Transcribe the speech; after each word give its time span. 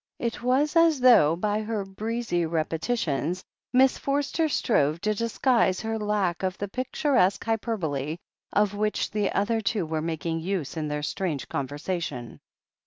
It 0.17 0.41
was 0.41 0.75
as 0.75 0.99
though, 0.99 1.35
by 1.35 1.61
her 1.61 1.85
breezy 1.85 2.43
repetitions, 2.47 3.43
Miss 3.71 3.99
Forster 3.99 4.49
strove 4.49 4.99
to 5.01 5.13
disguise 5.13 5.81
her 5.81 5.99
lack 5.99 6.41
of 6.41 6.57
the 6.57 6.67
picturesque 6.67 7.45
hyperbole 7.45 8.17
of 8.51 8.73
which 8.73 9.11
the 9.11 9.31
other 9.31 9.61
two 9.61 9.85
were 9.85 10.01
making 10.01 10.39
use 10.39 10.75
in 10.75 10.87
their 10.87 11.03
strange 11.03 11.47
conversation. 11.47 12.39